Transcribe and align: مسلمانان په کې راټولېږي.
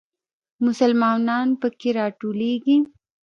مسلمانان 0.65 1.47
په 1.61 1.67
کې 1.79 1.89
راټولېږي. 1.99 2.77